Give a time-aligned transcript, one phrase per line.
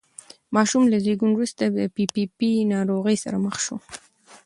[0.55, 3.77] ماشوم له زېږون وروسته د پي پي پي ناروغۍ سره مخ شو.